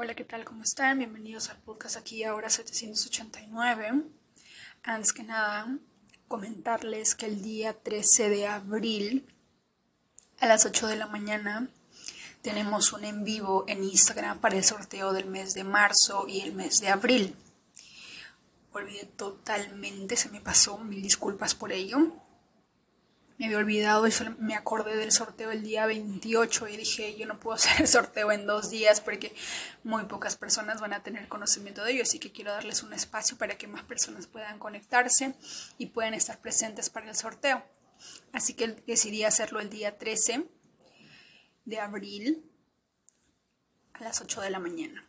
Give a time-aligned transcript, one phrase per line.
[0.00, 0.44] Hola, ¿qué tal?
[0.44, 0.98] ¿Cómo están?
[0.98, 4.04] Bienvenidos al podcast aquí ahora 789.
[4.84, 5.76] Antes que nada,
[6.28, 9.26] comentarles que el día 13 de abril
[10.38, 11.68] a las 8 de la mañana
[12.42, 16.54] tenemos un en vivo en Instagram para el sorteo del mes de marzo y el
[16.54, 17.34] mes de abril.
[18.70, 22.12] Olvidé totalmente, se me pasó, mil disculpas por ello
[23.38, 27.38] me había olvidado y me acordé del sorteo el día 28 y dije, yo no
[27.38, 29.34] puedo hacer el sorteo en dos días porque
[29.84, 33.38] muy pocas personas van a tener conocimiento de ello, así que quiero darles un espacio
[33.38, 35.34] para que más personas puedan conectarse
[35.78, 37.64] y puedan estar presentes para el sorteo.
[38.32, 40.44] Así que decidí hacerlo el día 13
[41.64, 42.44] de abril
[43.94, 45.04] a las 8 de la mañana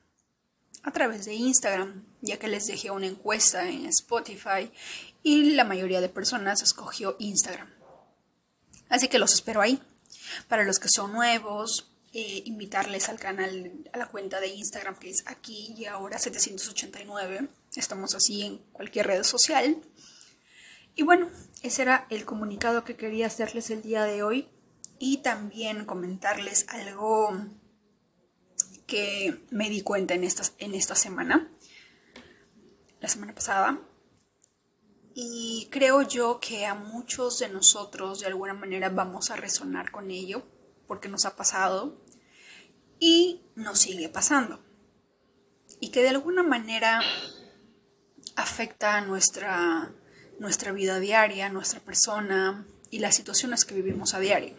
[0.84, 4.72] a través de Instagram, ya que les dejé una encuesta en Spotify
[5.24, 7.79] y la mayoría de personas escogió Instagram.
[8.90, 9.82] Así que los espero ahí.
[10.48, 15.12] Para los que son nuevos, eh, invitarles al canal, a la cuenta de Instagram que
[15.12, 17.48] es aquí y ahora 789.
[17.76, 19.78] Estamos así en cualquier red social.
[20.96, 21.30] Y bueno,
[21.62, 24.50] ese era el comunicado que quería hacerles el día de hoy
[24.98, 27.38] y también comentarles algo
[28.86, 31.48] que me di cuenta en en esta semana,
[33.00, 33.80] la semana pasada,
[35.14, 40.12] y creo yo que a muchos de nosotros de alguna manera vamos a resonar con
[40.12, 40.44] ello
[40.88, 41.98] porque nos ha pasado
[43.00, 44.60] y nos sigue pasando.
[45.80, 47.02] Y que de alguna manera
[48.36, 49.94] afecta a nuestra,
[50.40, 54.56] nuestra vida diaria, nuestra persona y las situaciones que vivimos a diario.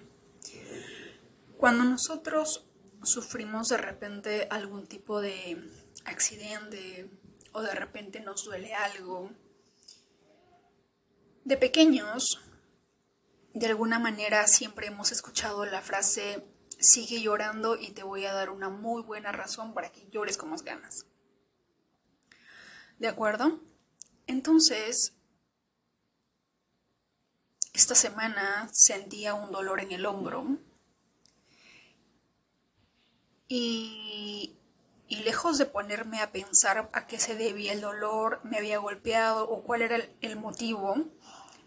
[1.56, 2.64] Cuando nosotros
[3.02, 5.62] sufrimos de repente algún tipo de
[6.04, 7.10] accidente
[7.52, 9.30] o de repente nos duele algo,
[11.44, 12.40] de pequeños,
[13.54, 16.44] de alguna manera siempre hemos escuchado la frase
[16.80, 20.50] sigue llorando y te voy a dar una muy buena razón para que llores con
[20.50, 21.06] más ganas.
[22.98, 23.60] ¿De acuerdo?
[24.26, 25.14] Entonces,
[27.72, 30.58] esta semana sentía un dolor en el hombro
[33.48, 34.56] y,
[35.08, 39.48] y, lejos de ponerme a pensar a qué se debía el dolor, me había golpeado
[39.48, 41.08] o cuál era el motivo,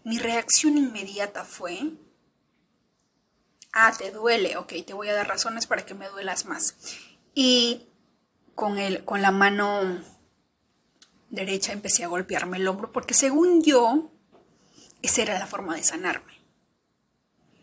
[0.04, 1.92] mi reacción inmediata fue,
[3.72, 6.76] ah, te duele, ok, te voy a dar razones para que me duelas más.
[7.34, 7.88] Y
[8.54, 10.02] con, el, con la mano
[11.30, 14.10] derecha empecé a golpearme el hombro porque según yo,
[15.02, 16.34] esa era la forma de sanarme.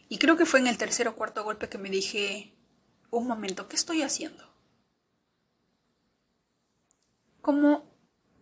[0.09, 2.53] Y creo que fue en el tercer o cuarto golpe que me dije,
[3.11, 4.51] un momento, ¿qué estoy haciendo?
[7.39, 7.85] ¿Cómo,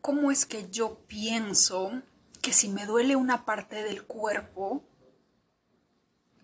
[0.01, 2.01] cómo es que yo pienso
[2.41, 4.83] que si me duele una parte del cuerpo,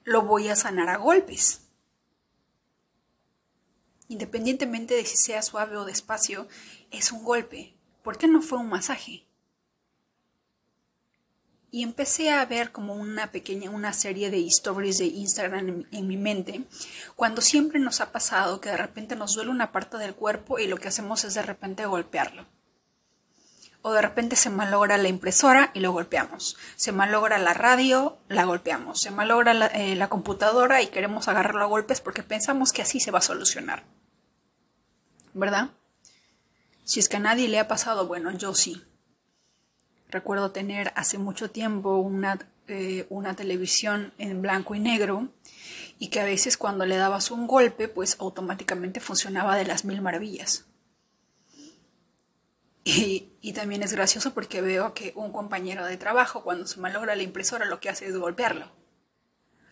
[0.04, 1.62] lo voy a sanar a golpes.
[4.08, 6.48] Independientemente de si sea suave o despacio,
[6.92, 7.74] es un golpe.
[8.04, 9.26] ¿Por qué no fue un masaje?
[11.72, 16.08] Y empecé a ver como una pequeña, una serie de stories de Instagram en, en,
[16.08, 16.64] mi mente,
[17.16, 20.68] cuando siempre nos ha pasado que de repente nos duele una parte del cuerpo y
[20.68, 22.46] lo que hacemos es de repente golpearlo
[23.88, 26.58] o de repente se malogra la impresora y lo golpeamos.
[26.76, 29.00] Se malogra la radio, la golpeamos.
[29.00, 33.00] Se malogra la, eh, la, computadora y queremos agarrarlo a golpes porque pensamos que así
[33.00, 33.84] se va a solucionar.
[35.36, 35.70] ¿Verdad?
[36.84, 38.84] Si es que a nadie le ha pasado, bueno, yo sí.
[40.10, 45.30] Recuerdo tener hace mucho tiempo una, eh, una televisión en blanco y negro
[46.00, 50.02] y que a veces cuando le dabas un golpe, pues automáticamente funcionaba de las mil
[50.02, 50.66] maravillas.
[52.88, 57.24] Y, también es gracioso porque veo que un compañero de trabajo cuando se malogra la
[57.24, 58.72] impresora lo que hace es golpearlo.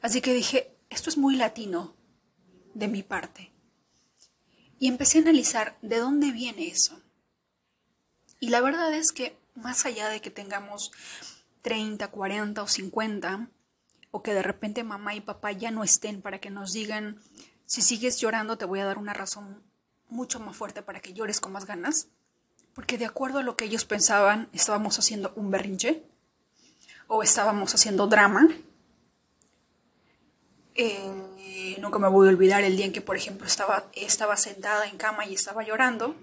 [0.01, 1.96] Así que dije, esto es muy latino
[2.74, 3.51] de mi parte.
[4.79, 7.00] Y empecé a analizar de dónde viene eso.
[8.40, 10.91] Y la verdad es que más allá de que tengamos
[11.62, 13.50] 30, 40 o 50,
[14.09, 17.22] o que de repente mamá y papá ya no estén para que nos digan,
[17.68, 19.62] si sigues llorando te voy a dar una razón
[20.09, 22.07] mucho más fuerte para que llores con más ganas,
[22.73, 26.03] porque de acuerdo a lo que ellos pensaban, estábamos haciendo un berrinche
[27.07, 28.47] o estábamos haciendo drama.
[30.75, 34.87] Eh, nunca me voy a olvidar el día en que, por ejemplo, estaba, estaba sentada
[34.87, 36.15] en cama y estaba llorando.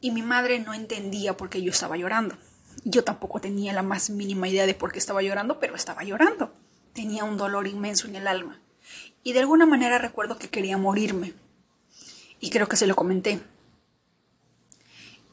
[0.00, 2.36] Y mi madre no entendía por qué yo estaba llorando.
[2.84, 6.52] Yo tampoco tenía la más mínima idea de por qué estaba llorando, pero estaba llorando.
[6.92, 8.60] Tenía un dolor inmenso en el alma.
[9.22, 11.32] Y de alguna manera recuerdo que quería morirme.
[12.38, 13.40] Y creo que se lo comenté.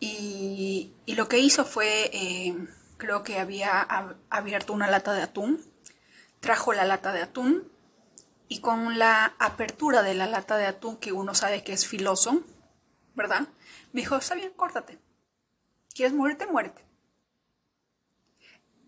[0.05, 2.67] Y, lo que hizo fue, eh,
[2.97, 3.87] creo que había
[4.29, 5.63] abierto una lata de atún,
[6.41, 7.71] trajo la lata de atún
[8.49, 12.43] y con la apertura de la lata de atún, que uno sabe que es filoso,
[13.15, 13.47] ¿verdad?
[13.93, 14.99] Me dijo, está bien, córtate.
[15.95, 16.47] ¿Quieres morirte?
[16.47, 16.83] Muérete.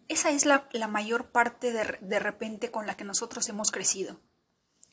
[0.10, 4.20] Esa es la, mayor parte de, de repente con la que nosotros hemos crecido.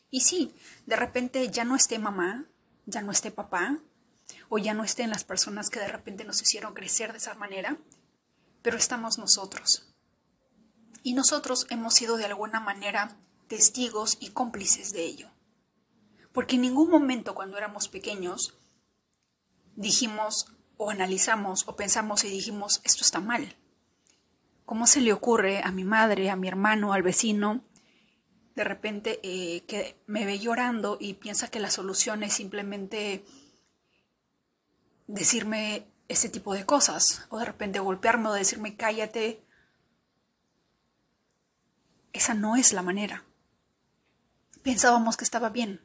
[0.08, 0.54] Y sí,
[0.86, 2.46] de repente ya no esté mamá,
[2.86, 3.80] ya no esté papá,
[4.54, 7.78] o ya no estén las personas que de repente nos hicieron crecer de esa manera,
[8.60, 9.94] pero estamos nosotros.
[11.02, 13.16] Y nosotros hemos sido de alguna manera
[13.49, 15.31] testigos y cómplices de ello.
[16.34, 18.58] Porque en ningún momento cuando éramos pequeños
[19.75, 23.56] dijimos o analizamos o pensamos y dijimos esto está mal.
[24.66, 27.64] ¿Cómo se le ocurre a mi madre, a mi hermano, al vecino,
[28.55, 33.25] de repente eh, que me ve llorando y piensa que la solución es simplemente
[35.12, 39.44] decirme ese tipo de cosas, o de repente golpearme o decirme cállate?
[42.12, 43.24] Esa no es la manera.
[44.62, 45.80] Pensábamos que estaba bien.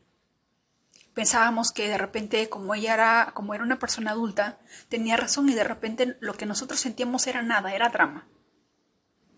[1.14, 4.60] Pensábamos que de repente, como ella era, como era una persona adulta,
[4.90, 8.28] tenía razón y de repente lo que nosotros sentíamos era nada, era drama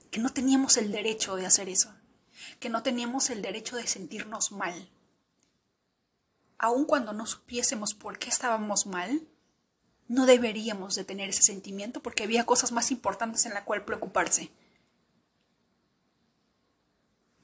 [0.09, 1.93] que no teníamos el derecho de hacer eso,
[2.59, 4.89] que no teníamos el derecho de sentirnos mal.
[6.57, 9.27] Aun cuando no supiésemos por qué estábamos mal,
[10.09, 14.49] no deberíamos de tener ese sentimiento porque había cosas más importantes en la cual preocuparse.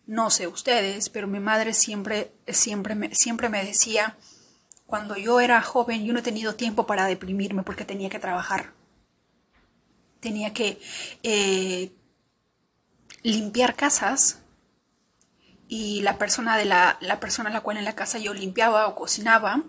[0.07, 4.17] No sé ustedes, pero mi madre siempre, siempre, siempre me decía,
[4.87, 8.73] cuando yo era joven, yo no he tenido tiempo para deprimirme porque tenía que trabajar.
[10.19, 10.79] Tenía que
[11.21, 11.91] eh,
[13.21, 14.41] limpiar casas
[15.67, 18.87] y la persona de la, la persona a la cual en la casa yo limpiaba
[18.87, 19.63] o cocinaba,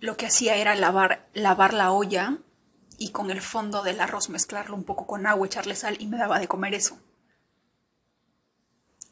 [0.00, 2.38] lo que hacía era lavar, lavar la olla
[2.98, 6.18] y con el fondo del arroz mezclarlo un poco con agua, echarle sal y me
[6.18, 6.98] daba de comer eso.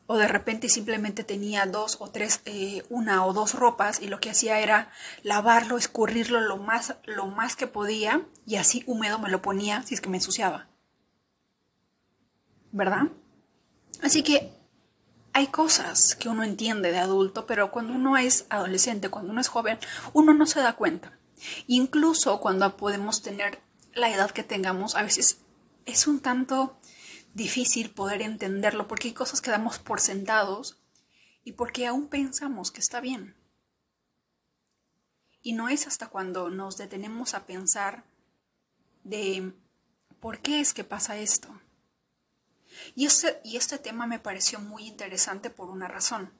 [0.06, 4.20] O de repente simplemente tenía dos o tres, eh, una o dos ropas y lo
[4.20, 4.90] que hacía era
[5.22, 9.94] lavarlo, escurrirlo lo más, lo más que podía y así húmedo me lo ponía si
[9.94, 10.68] es que me ensuciaba.
[12.72, 13.08] ¿Verdad?
[14.02, 14.57] Así que
[15.38, 19.46] hay cosas que uno entiende de adulto, pero cuando uno es adolescente, cuando uno es
[19.46, 19.78] joven,
[20.12, 21.16] uno no se da cuenta.
[21.68, 23.60] Incluso cuando podemos tener
[23.94, 25.38] la edad que tengamos, a veces
[25.86, 26.80] es un tanto
[27.34, 30.80] difícil poder entenderlo porque hay cosas que damos por sentados
[31.44, 33.36] y porque aún pensamos que está bien.
[35.40, 38.02] Y no es hasta cuando nos detenemos a pensar
[39.04, 39.52] de
[40.18, 41.57] por qué es que pasa esto
[42.94, 46.32] y este, y este tema me pareció muy interesante por una razón.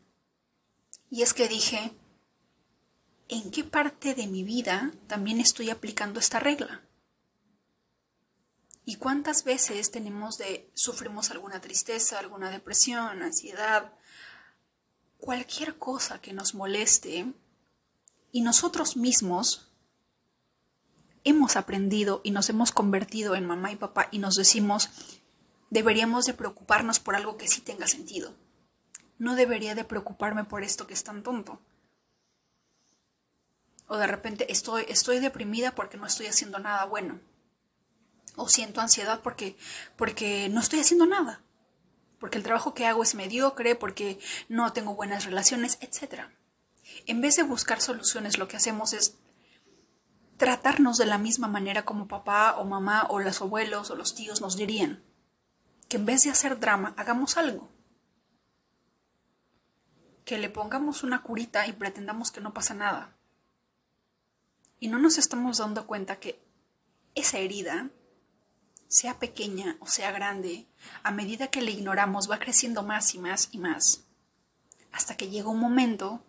[1.10, 1.92] Y es que dije,
[3.28, 6.82] ¿en qué parte de mi vida también estoy aplicando esta regla?
[8.84, 13.92] ¿Y cuántas veces tenemos de sufrimos alguna tristeza, alguna depresión, ansiedad,
[15.18, 17.34] cualquier cosa que nos moleste
[18.32, 19.68] y nosotros mismos
[21.24, 24.88] hemos aprendido y nos hemos convertido en mamá y papá y nos decimos,
[25.70, 28.34] deberíamos de preocuparnos por algo que sí tenga sentido.
[29.18, 31.60] No debería de preocuparme por esto que es tan tonto.
[33.86, 37.20] O de repente estoy, estoy deprimida porque no estoy haciendo nada bueno.
[38.36, 39.56] O siento ansiedad porque,
[39.96, 41.42] porque no estoy haciendo nada.
[42.20, 44.18] Porque el trabajo que hago es mediocre, porque
[44.48, 46.24] no tengo buenas relaciones, etc.
[47.06, 49.16] En vez de buscar soluciones, lo que hacemos es
[50.36, 54.40] tratarnos de la misma manera como papá o mamá o los abuelos o los tíos
[54.40, 55.02] nos dirían
[55.88, 57.71] que en vez de hacer drama, hagamos algo.
[60.25, 63.16] Que le pongamos una curita y pretendamos que no pasa nada.
[64.78, 66.40] Y no nos estamos dando cuenta que
[67.14, 67.90] esa herida,
[68.87, 70.66] sea pequeña o sea grande,
[71.02, 74.04] a medida que le ignoramos va creciendo más y más y más,
[74.92, 76.23] hasta que llega un momento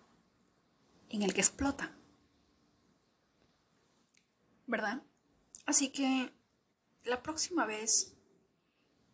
[1.10, 1.92] en el que explota.
[4.68, 5.02] ¿Verdad?
[5.66, 6.32] Así que
[7.04, 8.14] la próxima vez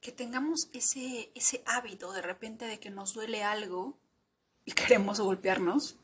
[0.06, 3.98] que tengamos ese, ese hábito de repente de que nos duele algo
[4.64, 5.98] y queremos golpearnos,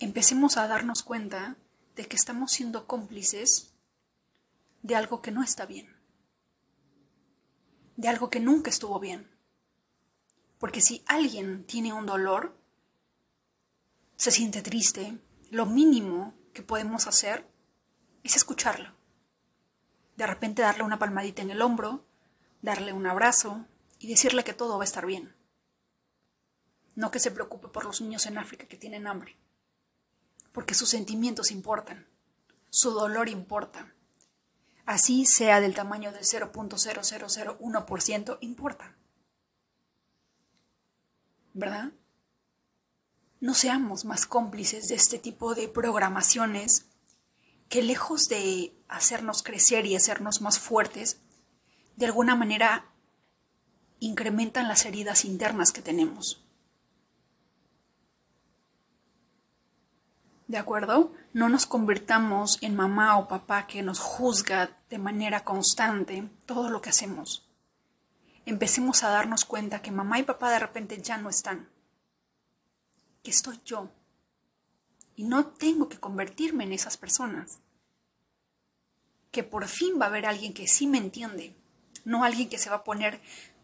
[0.00, 1.56] empecemos a darnos cuenta
[1.94, 3.72] de que estamos siendo cómplices
[4.82, 5.96] de algo que no está bien,
[7.96, 9.30] de algo que nunca estuvo bien.
[10.58, 12.58] Porque si alguien tiene un dolor,
[14.16, 17.48] se siente triste, lo mínimo que podemos hacer
[18.24, 19.01] es escucharlo
[20.16, 22.04] de repente darle una palmadita en el hombro,
[22.60, 23.64] darle un abrazo
[23.98, 25.34] y decirle que todo va a estar bien.
[26.94, 29.36] No que se preocupe por los niños en África que tienen hambre,
[30.52, 32.06] porque sus sentimientos importan,
[32.70, 33.94] su dolor importa.
[34.84, 38.96] Así sea del tamaño del 0.0001%, importa.
[41.54, 41.92] ¿Verdad?
[43.42, 46.86] no seamos más cómplices de este tipo de programaciones
[47.68, 51.20] que lejos de hacernos crecer y hacernos más fuertes,
[51.96, 52.86] de alguna manera
[54.00, 56.44] incrementan las heridas internas que tenemos.
[60.52, 61.14] ¿De acuerdo?
[61.32, 66.82] No nos convirtamos en mamá o papá que nos juzga de manera constante todo lo
[66.82, 67.48] que hacemos.
[68.44, 71.70] Empecemos a darnos cuenta que mamá y papá de repente ya no están.
[73.22, 73.88] Que estoy yo.
[75.16, 77.61] Y no tengo que convertirme en esas personas.
[79.32, 81.56] Que por fin va a haber alguien que sí me entiende.
[82.04, 83.20] No alguien que se va a poner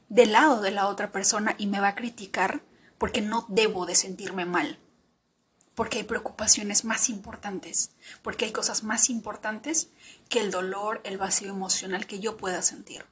[0.08, 2.62] del lado de la otra persona y me va a criticar
[2.98, 4.80] porque no debo de sentirme mal
[5.78, 9.90] porque hay preocupaciones más importantes, porque hay cosas más importantes
[10.28, 13.04] que el dolor, el vacío emocional que yo pueda sentir.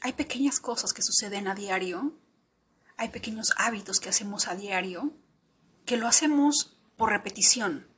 [0.00, 2.12] Hay pequeñas cosas que suceden a diario,
[2.96, 5.12] hay pequeños hábitos que hacemos a diario,
[5.84, 7.88] que lo hacemos por repetición.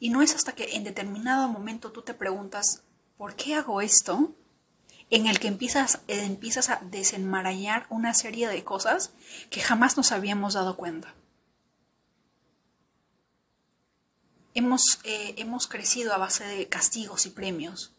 [0.00, 2.82] Y no es hasta que en determinado momento tú te preguntas,
[3.16, 4.34] ¿por qué hago esto?
[5.10, 9.12] en el que empiezas, empiezas a desenmarañar una serie de cosas
[9.50, 11.14] que jamás nos habíamos dado cuenta.
[14.54, 17.94] Hemos, eh, hemos crecido a base de castigos y premios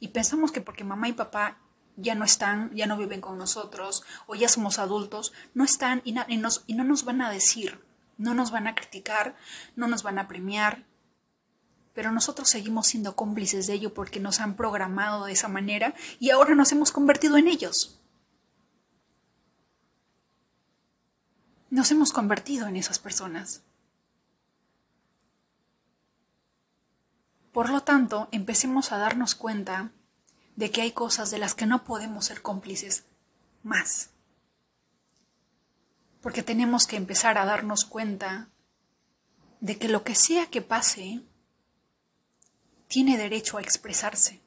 [0.00, 1.58] y pensamos que porque mamá y papá
[1.96, 6.12] ya no están, ya no viven con nosotros o ya somos adultos, no están y
[6.12, 7.84] no nos van a decir,
[8.16, 9.36] no nos van a criticar,
[9.76, 10.86] no nos van a premiar,
[11.94, 16.30] pero nosotros seguimos siendo cómplices de ello porque nos han programado de esa manera y
[16.30, 18.00] ahora nos hemos convertido en ellos.
[21.70, 23.62] Nos hemos convertido en esas personas.
[27.52, 29.92] Por lo tanto, empecemos a darnos cuenta
[30.56, 33.04] de que hay cosas de las que no podemos ser cómplices
[33.62, 34.10] más.
[36.22, 38.48] Porque tenemos que empezar a darnos cuenta
[39.60, 41.22] de que lo que sea que pase,
[42.92, 44.42] tiene derecho a expresarse,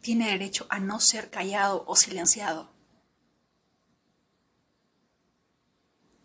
[0.00, 2.72] tiene derecho a no ser callado o silenciado.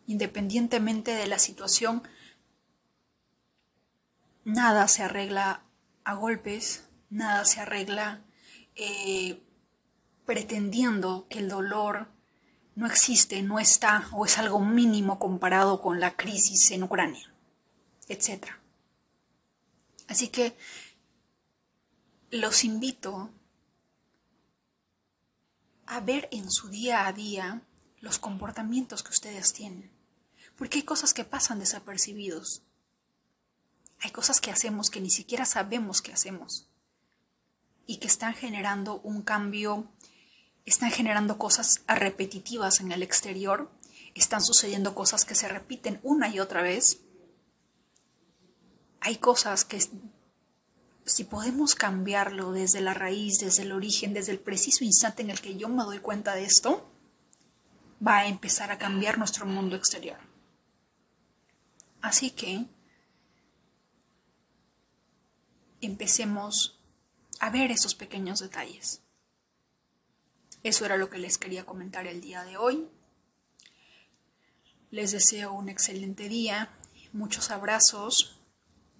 [0.07, 2.03] Independientemente de la situación,
[4.45, 5.65] nada se arregla
[6.05, 8.23] a golpes, nada se arregla
[8.75, 9.43] eh,
[10.25, 12.07] pretendiendo que el dolor
[12.75, 17.35] no existe, no está o es algo mínimo comparado con la crisis en Ucrania,
[18.07, 18.45] etc.
[20.07, 20.55] Así que
[22.33, 23.29] los invito
[25.85, 27.61] a ver en su día a día
[27.99, 29.91] los comportamientos que ustedes tienen.
[30.55, 32.63] Porque hay cosas que pasan desapercibidos.
[33.99, 36.67] Hay cosas que hacemos que ni siquiera sabemos que hacemos.
[37.85, 39.91] Y que están generando un cambio,
[40.65, 43.69] están generando cosas repetitivas en el exterior,
[44.15, 46.99] están sucediendo cosas que se repiten una y otra vez.
[49.01, 49.79] Hay cosas que
[51.05, 55.41] si podemos cambiarlo desde la raíz, desde el origen, desde el preciso instante en el
[55.41, 56.89] que yo me doy cuenta de esto,
[58.05, 60.17] va a empezar a cambiar nuestro mundo exterior.
[62.01, 62.65] Así que
[65.81, 66.79] empecemos
[67.39, 69.01] a ver esos pequeños detalles.
[70.63, 72.87] Eso era lo que les quería comentar el día de hoy.
[74.91, 76.69] Les deseo un excelente día,
[77.11, 78.32] muchos abrazos,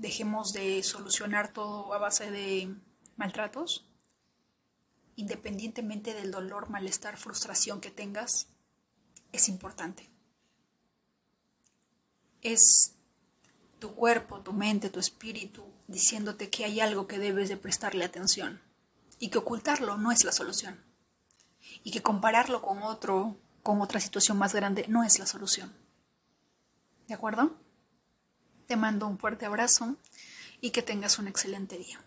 [0.04, 2.76] dejemos de solucionar todo a base de
[3.16, 3.86] maltratos,
[5.16, 8.50] independientemente del dolor, malestar, frustración que tengas,
[9.32, 10.10] es importante.
[12.42, 12.96] Es
[13.80, 18.62] tu cuerpo, tu mente, tu espíritu diciéndote que hay algo que debes de prestarle atención
[19.20, 20.84] y que ocultarlo no es la solución
[21.82, 25.74] y que compararlo con otro, con otra situación más grande no es la solución.
[27.08, 27.62] ¿De acuerdo?
[28.67, 29.98] Te mando un fuerte abrazo
[30.62, 32.00] y que tengas un excelente día.